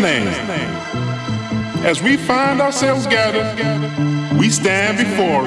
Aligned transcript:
name. 0.00 0.28
As 1.84 2.02
we 2.02 2.16
find 2.16 2.60
ourselves 2.60 3.06
gathered, 3.06 4.38
we 4.38 4.50
stand 4.50 4.98
before. 4.98 5.42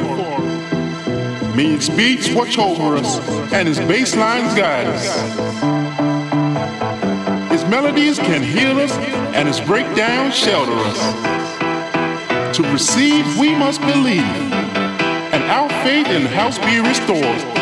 May 1.56 1.76
His 1.76 1.90
beats 1.90 2.30
watch 2.32 2.58
over 2.58 2.96
us 2.96 3.20
and 3.52 3.68
His 3.68 3.80
bass 3.80 4.16
lines 4.16 4.54
guide 4.56 4.88
us. 4.88 5.06
His 7.52 7.64
melodies 7.66 8.18
can 8.20 8.42
heal 8.42 8.80
us 8.80 8.92
and 9.36 9.48
His 9.48 9.60
breakdowns 9.62 10.36
shelter 10.36 10.72
us. 10.74 12.58
To 12.58 12.64
receive, 12.72 13.38
we 13.38 13.56
must 13.56 13.82
believe, 13.82 14.24
and 15.34 15.44
our 15.44 15.70
faith 15.84 16.08
in 16.08 16.26
house 16.26 16.58
be 16.60 16.80
restored 16.80 17.60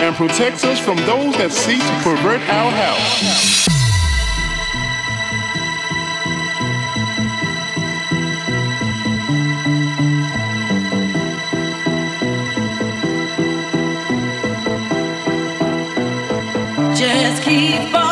and 0.00 0.14
protects 0.14 0.64
us 0.64 0.78
from 0.78 0.96
those 0.98 1.36
that 1.36 1.50
seek 1.50 1.80
to 1.80 2.02
pervert 2.02 2.40
our 2.48 2.70
house. 2.70 3.77
Just 16.98 17.44
keep 17.44 17.94
on. 17.94 18.07